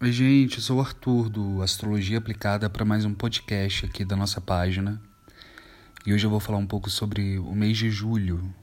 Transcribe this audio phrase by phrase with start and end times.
[0.00, 4.40] Oi, gente, sou o Arthur do Astrologia Aplicada para mais um podcast aqui da nossa
[4.40, 5.02] página.
[6.06, 8.54] E hoje eu vou falar um pouco sobre o mês de julho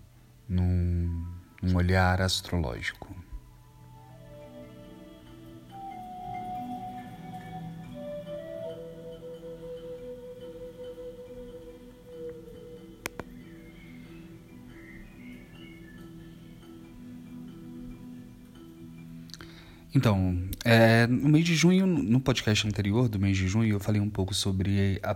[0.47, 1.27] num,
[1.61, 3.13] num olhar astrológico.
[19.93, 24.01] Então, é, no mês de junho, no podcast anterior do mês de junho, eu falei
[24.01, 25.15] um pouco sobre a,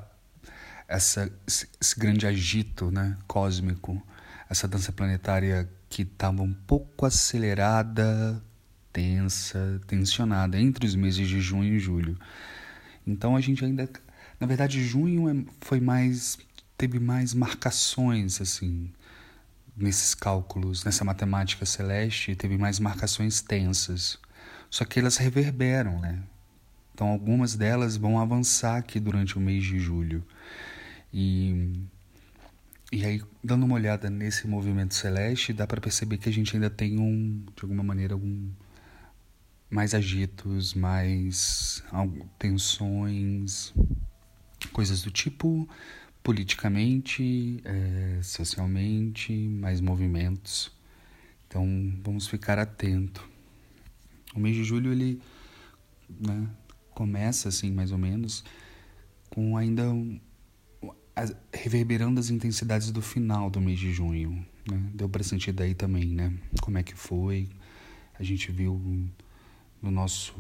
[0.88, 4.00] essa, esse grande agito né, cósmico,
[4.48, 8.40] essa dança planetária que estava um pouco acelerada,
[8.94, 12.16] tensa, tensionada entre os meses de junho e julho.
[13.08, 13.90] Então a gente ainda,
[14.40, 16.38] na verdade, junho é, foi mais
[16.78, 18.92] teve mais marcações assim
[19.76, 24.20] nesses cálculos, nessa matemática celeste, teve mais marcações tensas.
[24.70, 26.22] Só que elas reverberam, né?
[26.94, 30.24] Então algumas delas vão avançar aqui durante o mês de julho.
[31.14, 31.82] E,
[32.92, 36.70] e aí, dando uma olhada nesse movimento celeste, dá para perceber que a gente ainda
[36.70, 38.50] tem um, de alguma maneira, algum
[39.70, 41.84] mais agitos, mais
[42.38, 43.74] tensões,
[44.74, 45.70] coisas do tipo
[46.24, 50.72] politicamente, é, socialmente, mais movimentos.
[51.48, 51.66] Então
[52.04, 53.29] vamos ficar atento.
[54.36, 55.22] O mês de julho ele
[56.10, 56.48] né,
[56.92, 58.44] começa assim mais ou menos
[59.30, 59.84] com ainda
[61.54, 64.46] reverberando as intensidades do final do mês de junho.
[64.70, 64.92] Né?
[64.94, 66.34] Deu para sentir daí também, né?
[66.62, 67.50] Como é que foi?
[68.18, 68.80] A gente viu
[69.82, 70.34] no nosso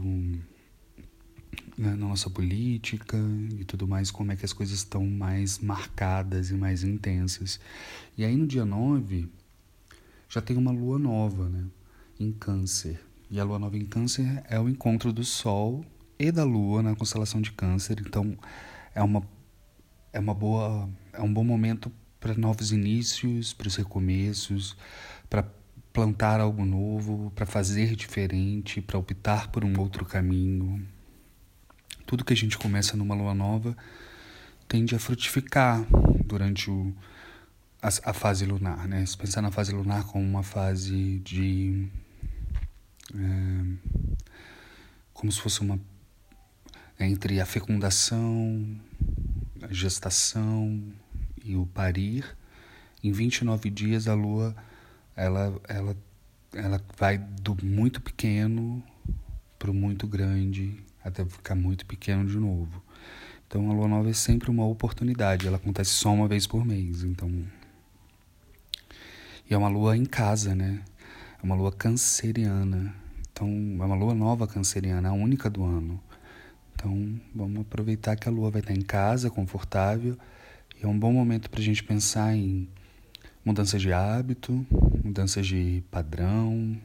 [1.78, 3.18] né, na nossa política
[3.58, 7.60] e tudo mais, como é que as coisas estão mais marcadas e mais intensas.
[8.18, 9.28] E aí no dia 9
[10.28, 11.66] já tem uma lua nova, né?
[12.20, 13.00] Em câncer.
[13.30, 15.86] E a lua nova em Câncer é o encontro do Sol
[16.18, 18.02] e da Lua na constelação de Câncer.
[18.02, 18.36] Então
[18.96, 19.22] é uma
[20.12, 24.76] é uma boa é um bom momento para novos inícios, para os recomeços,
[25.30, 25.44] para
[25.94, 30.86] plantar algo novo, para fazer diferente, para optar por um outro caminho.
[32.08, 33.78] Tudo que a gente começa numa lua nova
[34.68, 35.86] tende a frutificar
[36.26, 36.94] durante o,
[37.80, 39.06] a, a fase lunar, né?
[39.06, 41.88] Se pensar na fase lunar como uma fase de
[45.14, 45.80] como se fosse uma
[47.00, 48.80] entre a fecundação,
[49.62, 50.82] a gestação
[51.44, 52.26] e o parir.
[53.04, 54.56] Em 29 dias a lua
[55.16, 55.96] ela ela
[56.54, 58.84] ela vai do muito pequeno
[59.58, 62.84] para o muito grande até ficar muito pequeno de novo.
[63.48, 67.04] Então a lua nova é sempre uma oportunidade, ela acontece só uma vez por mês,
[67.04, 67.30] então
[69.50, 70.84] e é uma lua em casa, né?
[71.42, 72.94] É uma lua canceriana.
[73.32, 75.98] Então, é uma lua nova canceriana, a única do ano.
[76.76, 80.18] Então, vamos aproveitar que a lua vai estar em casa, confortável.
[80.78, 82.68] E é um bom momento para a gente pensar em
[83.44, 84.66] mudanças de hábito,
[85.02, 86.78] mudanças de padrão,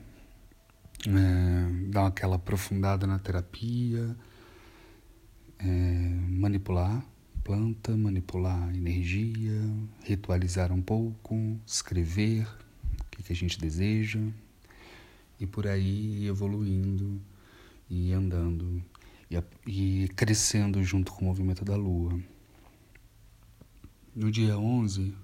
[1.09, 4.17] é, dar aquela aprofundada na terapia,
[5.59, 5.65] é,
[6.31, 7.05] manipular
[7.43, 9.61] planta, manipular energia,
[10.03, 14.21] ritualizar um pouco, escrever o que, que a gente deseja
[15.39, 17.21] e por aí evoluindo
[17.89, 18.83] e andando
[19.31, 22.19] e, e crescendo junto com o movimento da Lua.
[24.15, 25.15] No dia 11,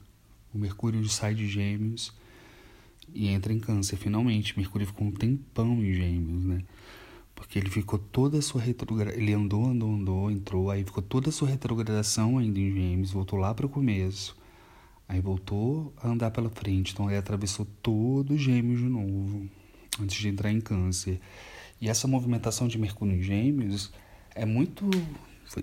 [0.53, 2.13] o Mercúrio sai de Gêmeos
[3.15, 3.97] e entra em Câncer.
[3.97, 6.65] Finalmente, Mercúrio ficou um tempão em Gêmeos, né?
[7.35, 9.23] Porque ele ficou toda a sua retrogradação.
[9.23, 13.39] Ele andou, andou, andou, entrou, aí ficou toda a sua retrogradação ainda em Gêmeos, voltou
[13.39, 14.37] lá para o começo.
[15.09, 16.93] Aí voltou a andar pela frente.
[16.93, 19.49] Então ele atravessou todo o Gêmeos de novo
[20.03, 21.21] antes de entrar em câncer.
[21.81, 23.93] E essa movimentação de Mercúrio em Gêmeos
[24.35, 24.89] é muito.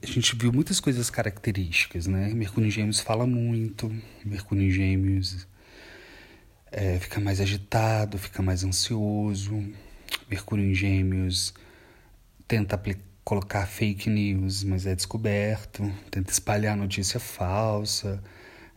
[0.01, 2.33] A gente viu muitas coisas características, né?
[2.33, 3.93] Mercúrio em Gêmeos fala muito,
[4.25, 5.47] Mercúrio em Gêmeos
[6.71, 9.63] é, fica mais agitado, fica mais ansioso.
[10.29, 11.53] Mercúrio em Gêmeos
[12.47, 12.81] tenta
[13.23, 18.21] colocar fake news, mas é descoberto, tenta espalhar notícia falsa.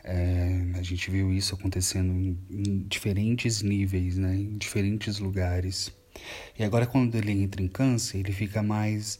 [0.02, 4.35] É, a gente viu isso acontecendo em, em diferentes níveis, né?
[4.35, 5.93] em diferentes lugares.
[6.58, 9.19] E agora, quando ele entra em Câncer, ele fica mais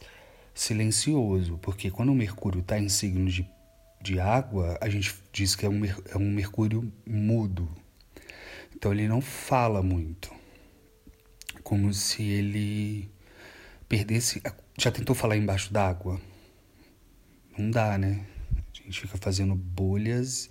[0.55, 3.49] silencioso, porque quando o Mercúrio está em signo de,
[4.03, 7.69] de água, a gente diz que é um, é um Mercúrio mudo.
[8.75, 10.32] Então, ele não fala muito.
[11.62, 13.11] Como se ele
[13.88, 14.43] perdesse.
[14.79, 16.21] Já tentou falar embaixo d'água?
[17.56, 18.25] Não dá, né?
[18.91, 20.51] Gente fica fazendo bolhas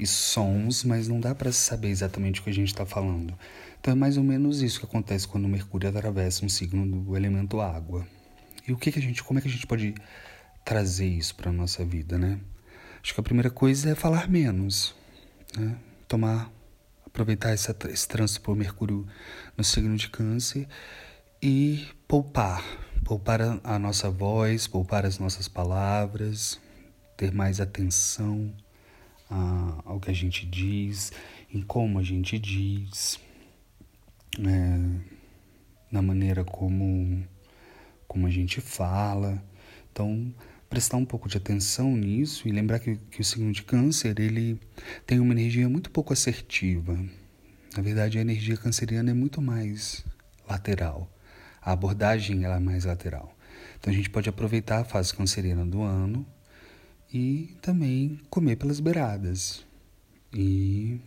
[0.00, 3.38] e sons, mas não dá para saber exatamente o que a gente está falando.
[3.78, 7.60] Então é mais ou menos isso que acontece quando Mercúrio atravessa um signo do elemento
[7.60, 8.06] água.
[8.66, 9.94] E o que, que a gente, como é que a gente pode
[10.64, 12.40] trazer isso para nossa vida, né?
[13.02, 14.94] Acho que a primeira coisa é falar menos,
[15.54, 15.76] né?
[16.08, 16.50] Tomar,
[17.04, 19.06] aproveitar esse, esse trânsito por Mercúrio
[19.54, 20.66] no signo de Câncer
[21.42, 22.64] e poupar,
[23.04, 26.58] poupar a, a nossa voz, poupar as nossas palavras,
[27.16, 28.52] ter mais atenção
[29.30, 31.12] a, ao que a gente diz,
[31.52, 33.18] em como a gente diz,
[34.38, 35.14] é,
[35.90, 37.26] na maneira como,
[38.06, 39.42] como a gente fala.
[39.90, 40.32] Então,
[40.68, 44.60] prestar um pouco de atenção nisso e lembrar que, que o signo de câncer ele
[45.06, 46.98] tem uma energia muito pouco assertiva.
[47.74, 50.04] Na verdade, a energia canceriana é muito mais
[50.48, 51.10] lateral.
[51.60, 53.34] A abordagem ela é mais lateral.
[53.78, 56.26] Então a gente pode aproveitar a fase canceriana do ano
[57.12, 59.64] e também comer pelas beiradas
[60.32, 61.00] e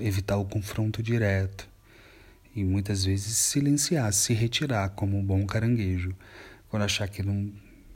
[0.00, 1.68] evitar o confronto direto
[2.54, 6.14] e muitas vezes silenciar, se retirar como um bom caranguejo
[6.68, 7.52] quando achar que não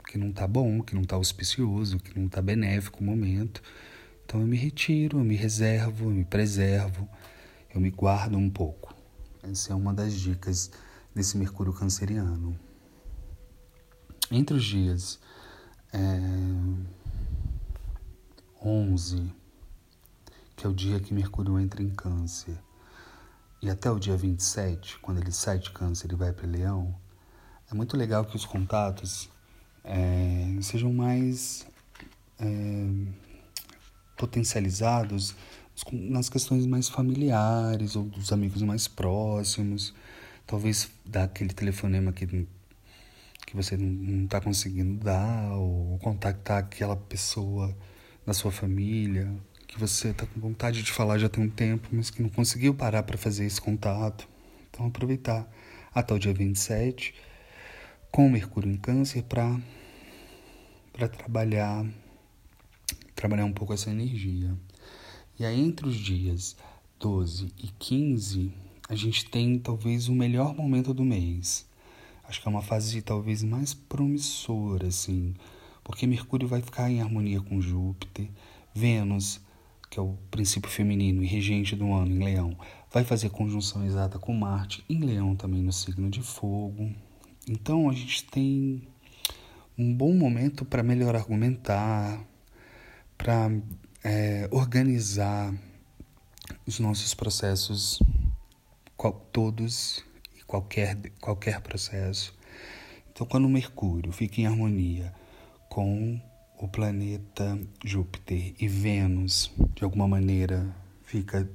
[0.07, 3.61] que não tá bom, que não tá auspicioso, que não tá benéfico o momento.
[4.25, 7.07] Então eu me retiro, eu me reservo, eu me preservo,
[7.73, 8.95] eu me guardo um pouco.
[9.43, 10.71] Essa é uma das dicas
[11.13, 12.57] desse Mercúrio canceriano.
[14.31, 15.19] Entre os dias
[15.93, 15.99] é,
[18.63, 19.31] 11,
[20.55, 22.57] que é o dia que Mercúrio entra em Câncer,
[23.61, 26.95] e até o dia 27, quando ele sai de Câncer e vai para Leão,
[27.71, 29.29] é muito legal que os contatos
[29.83, 31.67] é, sejam mais
[32.39, 32.45] é,
[34.17, 35.35] potencializados
[35.91, 39.93] nas questões mais familiares ou dos amigos mais próximos.
[40.45, 42.25] Talvez dar aquele telefonema que,
[43.45, 47.75] que você não está conseguindo dar, ou contactar aquela pessoa
[48.29, 49.27] da sua família
[49.67, 52.75] que você está com vontade de falar já tem um tempo, mas que não conseguiu
[52.75, 54.29] parar para fazer esse contato.
[54.69, 55.51] Então, aproveitar
[55.91, 57.15] até o dia 27
[58.11, 59.57] com Mercúrio em Câncer para
[61.07, 61.83] trabalhar
[63.15, 64.55] trabalhar um pouco essa energia.
[65.39, 66.55] E aí entre os dias
[66.99, 68.53] 12 e 15,
[68.87, 71.67] a gente tem talvez o melhor momento do mês.
[72.23, 75.33] Acho que é uma fase talvez mais promissora assim,
[75.89, 78.29] porque Mercúrio vai ficar em harmonia com Júpiter,
[78.75, 79.41] Vênus,
[79.89, 82.55] que é o princípio feminino e regente do ano em Leão,
[82.91, 86.93] vai fazer conjunção exata com Marte em Leão também no signo de Fogo.
[87.49, 88.87] Então a gente tem
[89.75, 92.23] um bom momento para melhor argumentar,
[93.17, 93.49] para
[94.03, 95.51] é, organizar
[96.67, 97.99] os nossos processos,
[98.95, 100.05] qual, todos
[100.39, 102.37] e qualquer, qualquer processo.
[103.11, 105.17] Então, quando Mercúrio fica em harmonia
[105.79, 106.19] com
[106.57, 110.67] o planeta Júpiter e Vênus, de alguma maneira,
[111.05, 111.49] fica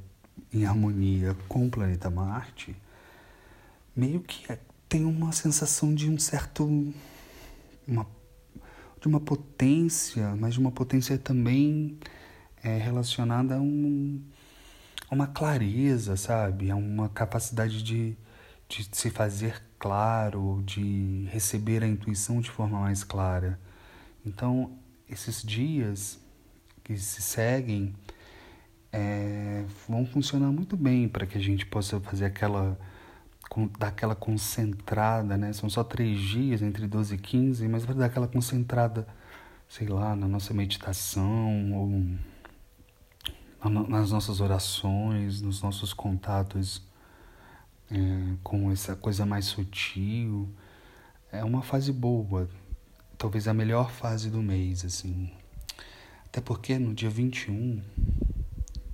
[0.50, 2.74] em harmonia com o planeta Marte,
[3.94, 6.64] meio que é tem uma sensação de um certo
[7.86, 8.06] uma
[8.98, 11.98] de uma potência, mas de uma potência também
[12.62, 14.22] é, relacionada a, um,
[15.10, 16.70] uma clareza, sabe?
[16.70, 18.16] A uma capacidade de,
[18.70, 23.60] de se fazer claro, de receber a intuição de forma mais clara.
[24.24, 24.78] Então,
[25.08, 26.18] esses dias
[26.82, 27.94] que se seguem
[28.92, 32.78] é, vão funcionar muito bem para que a gente possa fazer aquela
[33.78, 35.52] dar aquela concentrada, né?
[35.52, 39.06] São só três dias, entre 12 e 15, mas vai dar aquela concentrada,
[39.68, 42.02] sei lá, na nossa meditação, ou
[43.88, 46.82] nas nossas orações, nos nossos contatos
[47.90, 50.48] é, com essa coisa mais sutil.
[51.30, 52.48] É uma fase boa,
[53.18, 55.30] talvez a melhor fase do mês, assim.
[56.26, 57.80] Até porque no dia 21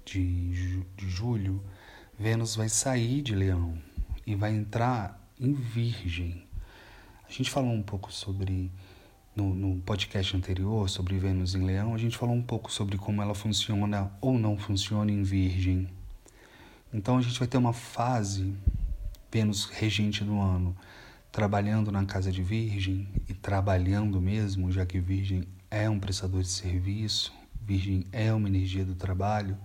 [0.04, 1.62] de, ju de julho,
[2.18, 3.78] Vênus vai sair de Leão
[4.26, 6.44] e vai entrar em Virgem.
[7.26, 8.70] A gente falou um pouco sobre,
[9.34, 13.22] no, no podcast anterior, sobre Vênus em Leão, a gente falou um pouco sobre como
[13.22, 15.88] ela funciona ou não funciona em Virgem.
[16.92, 18.52] Então a gente vai ter uma fase,
[19.32, 20.76] Vênus regente do ano,
[21.32, 26.48] trabalhando na casa de Virgem e trabalhando mesmo, já que Virgem é um prestador de
[26.48, 27.32] serviço,
[27.62, 29.56] Virgem é uma energia do trabalho.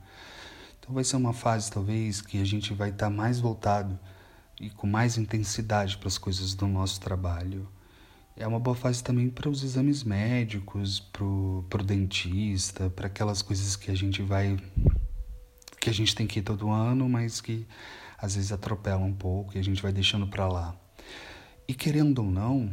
[0.79, 4.00] Então vai ser uma fase talvez que a gente vai estar mais voltado
[4.62, 7.67] e com mais intensidade para as coisas do nosso trabalho.
[8.38, 13.75] É uma boa fase também para os exames médicos, para o dentista, para aquelas coisas
[13.75, 14.57] que a gente vai.
[15.79, 17.65] que a gente tem que ir todo ano, mas que
[18.17, 20.75] às vezes atropela um pouco e a gente vai deixando para lá.
[21.67, 22.69] E querendo ou não,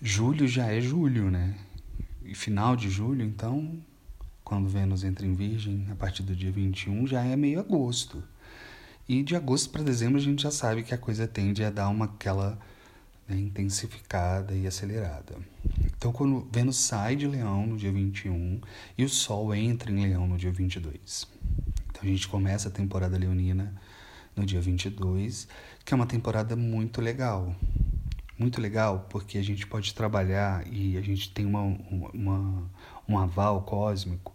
[0.00, 1.54] julho já é julho, né?
[2.24, 3.78] E final de julho, então,
[4.42, 8.22] quando Vênus entra em Virgem, a partir do dia 21, já é meio agosto.
[9.06, 11.88] E de agosto para dezembro a gente já sabe que a coisa tende a dar
[11.88, 12.58] uma aquela
[13.28, 15.36] né, intensificada e acelerada.
[15.96, 18.60] Então, quando Vênus sai de Leão no dia 21
[18.96, 21.28] e o Sol entra em Leão no dia 22.
[21.90, 23.74] Então, a gente começa a temporada leonina
[24.34, 25.46] no dia 22,
[25.84, 27.54] que é uma temporada muito legal.
[28.40, 32.70] Muito legal porque a gente pode trabalhar e a gente tem uma, uma,
[33.06, 34.34] um aval cósmico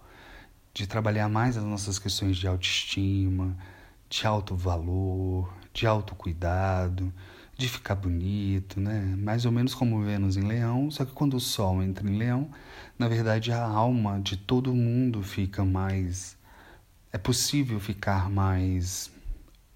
[0.72, 3.58] de trabalhar mais as nossas questões de autoestima,
[4.08, 7.12] de alto valor, de autocuidado,
[7.58, 9.02] de ficar bonito, né?
[9.18, 12.52] Mais ou menos como Vênus em Leão, só que quando o Sol entra em Leão,
[13.00, 16.38] na verdade a alma de todo mundo fica mais.
[17.12, 19.12] É possível ficar mais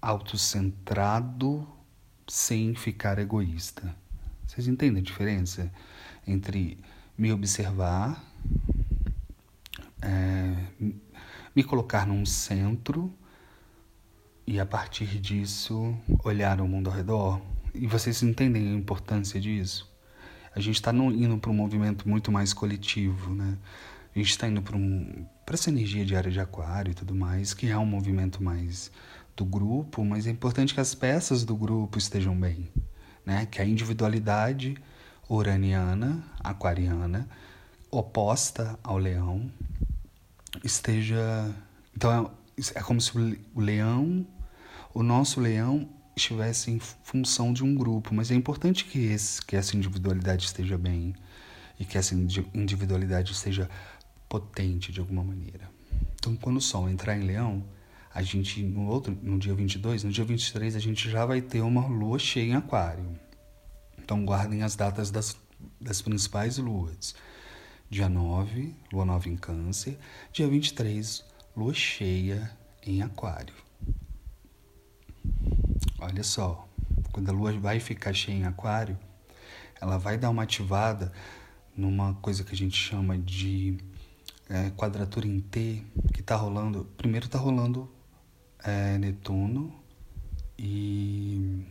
[0.00, 1.66] autocentrado
[2.28, 3.92] sem ficar egoísta.
[4.50, 5.72] Vocês entendem a diferença
[6.26, 6.76] entre
[7.16, 8.20] me observar,
[10.02, 10.56] é,
[11.54, 13.14] me colocar num centro
[14.44, 17.40] e a partir disso olhar o mundo ao redor?
[17.72, 19.88] E vocês entendem a importância disso?
[20.52, 23.56] A gente está indo para um movimento muito mais coletivo, né?
[24.12, 27.68] A gente está indo para um, essa energia diária de aquário e tudo mais, que
[27.68, 28.90] é um movimento mais
[29.36, 32.68] do grupo, mas é importante que as peças do grupo estejam bem,
[33.30, 33.46] né?
[33.48, 34.76] Que a individualidade
[35.28, 37.28] uraniana, aquariana,
[37.88, 39.48] oposta ao leão,
[40.64, 41.54] esteja.
[41.96, 43.16] Então é, é como se
[43.54, 44.26] o leão,
[44.92, 49.54] o nosso leão, estivesse em função de um grupo, mas é importante que, esse, que
[49.54, 51.14] essa individualidade esteja bem
[51.78, 52.14] e que essa
[52.52, 53.70] individualidade seja
[54.28, 55.70] potente de alguma maneira.
[56.16, 57.64] Então, quando o Sol entrar em Leão,
[58.12, 61.60] a gente no outro, no dia 22, no dia 23 a gente já vai ter
[61.60, 63.18] uma lua cheia em Aquário.
[63.98, 65.36] Então, guardem as datas das,
[65.80, 67.14] das principais luas.
[67.88, 69.96] Dia 9, lua nova em Câncer,
[70.32, 71.24] dia 23,
[71.56, 72.50] lua cheia
[72.84, 73.54] em Aquário.
[75.98, 76.68] Olha só,
[77.12, 78.98] quando a lua vai ficar cheia em Aquário,
[79.80, 81.12] ela vai dar uma ativada
[81.76, 83.78] numa coisa que a gente chama de
[84.48, 86.84] é, quadratura em T, que está rolando.
[86.96, 87.88] Primeiro está rolando
[88.64, 89.72] é, Netuno
[90.58, 91.64] e.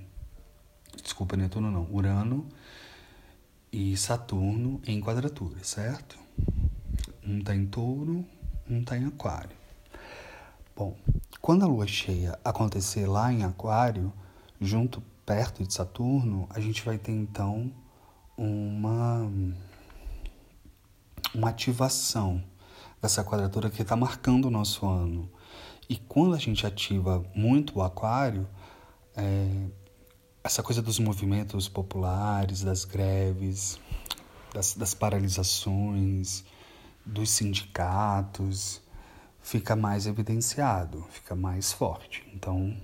[1.01, 2.47] Desculpa, Netuno não, Urano
[3.71, 6.17] e Saturno em quadratura, certo?
[7.23, 8.25] Um está em touro,
[8.69, 9.55] um está em aquário.
[10.75, 10.97] Bom,
[11.41, 14.13] quando a lua cheia acontecer lá em Aquário,
[14.59, 17.71] junto perto de Saturno, a gente vai ter então
[18.37, 19.29] uma
[21.33, 22.43] uma ativação
[23.01, 25.29] dessa quadratura que está marcando o nosso ano.
[25.89, 28.47] E quando a gente ativa muito o Aquário,
[29.17, 29.65] é,
[30.43, 33.79] essa coisa dos movimentos populares, das greves,
[34.53, 36.43] das, das paralisações,
[37.03, 38.81] dos sindicatos,
[39.41, 42.23] fica mais evidenciado, fica mais forte.
[42.35, 42.77] Então,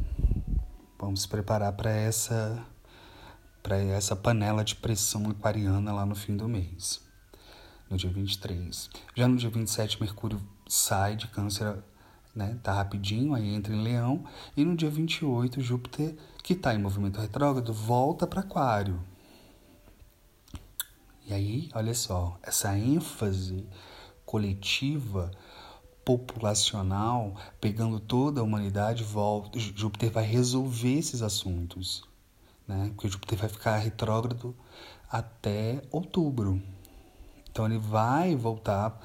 [0.99, 2.65] vamos se preparar para essa
[3.61, 7.01] para essa panela de pressão aquariana lá no fim do mês,
[7.89, 8.91] no dia 23.
[9.15, 11.83] Já no dia 27, Mercúrio sai de Câncer,
[12.35, 12.59] né?
[12.61, 14.25] Tá rapidinho, aí entra em Leão,
[14.57, 18.99] e no dia 28, Júpiter, que está em movimento retrógrado, volta para Aquário.
[21.25, 23.65] E aí, olha só, essa ênfase
[24.25, 25.31] coletiva
[26.03, 32.03] populacional, pegando toda a humanidade, volta, Júpiter vai resolver esses assuntos,
[32.67, 32.91] né?
[32.93, 34.55] Porque Júpiter vai ficar retrógrado
[35.09, 36.61] até outubro.
[37.49, 39.01] Então ele vai voltar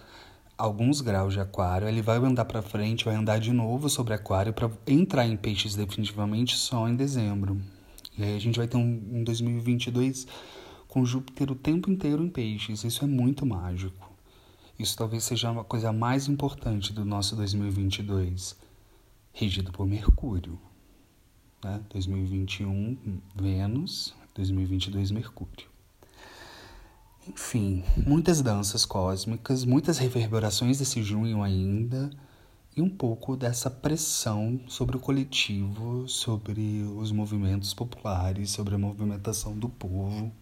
[0.60, 4.52] alguns graus de aquário, ele vai andar para frente, vai andar de novo sobre aquário
[4.52, 7.60] para entrar em peixes definitivamente só em dezembro.
[8.16, 10.26] E aí a gente vai ter um, um 2022
[10.86, 12.84] com Júpiter o tempo inteiro em peixes.
[12.84, 14.10] Isso é muito mágico.
[14.78, 18.56] Isso talvez seja a coisa mais importante do nosso 2022,
[19.32, 20.58] regido por Mercúrio.
[21.64, 21.80] Né?
[21.90, 25.69] 2021, Vênus, 2022, Mercúrio.
[27.28, 32.10] Enfim, muitas danças cósmicas, muitas reverberações desse junho ainda,
[32.76, 39.52] e um pouco dessa pressão sobre o coletivo, sobre os movimentos populares, sobre a movimentação
[39.52, 40.32] do povo.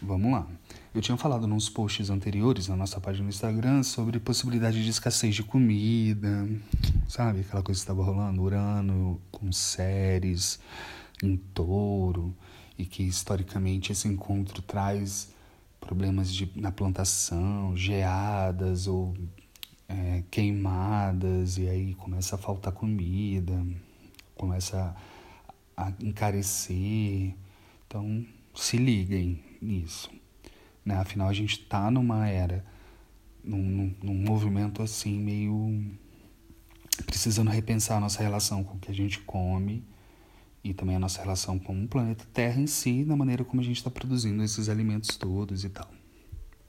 [0.00, 0.46] Vamos lá.
[0.94, 5.34] Eu tinha falado nos posts anteriores na nossa página no Instagram sobre possibilidade de escassez
[5.34, 6.48] de comida,
[7.08, 7.40] sabe?
[7.40, 10.60] Aquela coisa que estava rolando, Urano com séries
[11.22, 12.34] em touro,
[12.78, 15.34] e que historicamente esse encontro traz
[15.86, 19.14] problemas de, na plantação, geadas ou
[19.88, 23.64] é, queimadas, e aí começa a faltar comida,
[24.34, 24.94] começa
[25.76, 27.34] a encarecer.
[27.86, 30.10] Então, se liguem nisso.
[30.84, 30.96] Né?
[30.96, 32.64] Afinal, a gente está numa era,
[33.44, 35.84] num, num movimento assim, meio
[37.04, 39.84] precisando repensar a nossa relação com o que a gente come
[40.70, 43.64] e também a nossa relação com o planeta Terra em si, na maneira como a
[43.64, 45.88] gente está produzindo esses alimentos todos e tal.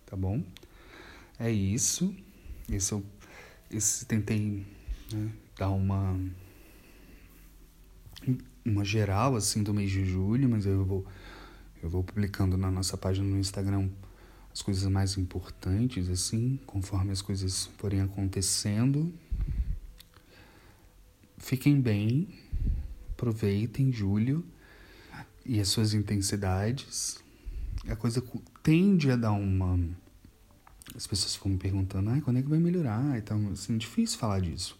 [0.05, 0.43] Tá bom?
[1.39, 2.15] É isso.
[2.69, 3.03] Esse eu
[3.71, 4.65] esse, tentei
[5.11, 6.15] né, dar uma
[8.63, 11.05] uma geral assim do mês de julho, mas eu vou
[11.81, 13.89] eu vou publicando na nossa página no Instagram
[14.53, 19.11] as coisas mais importantes assim, conforme as coisas forem acontecendo.
[21.37, 22.27] Fiquem bem,
[23.17, 24.45] aproveitem julho
[25.43, 27.17] e as suas intensidades.
[27.89, 28.23] A coisa
[28.61, 29.79] tende a dar uma
[30.95, 33.17] as pessoas ficam me perguntando, ah, quando é que vai melhorar?
[33.17, 34.77] Então, assim, difícil falar disso.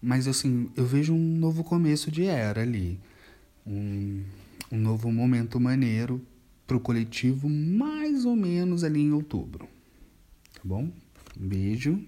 [0.00, 2.98] Mas, assim, eu vejo um novo começo de era ali.
[3.66, 4.24] Um,
[4.70, 6.20] um novo momento maneiro
[6.66, 9.68] pro coletivo, mais ou menos ali em outubro.
[10.54, 10.90] Tá bom?
[11.38, 12.02] Um beijo.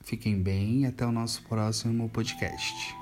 [0.00, 3.01] Fiquem bem até o nosso próximo podcast.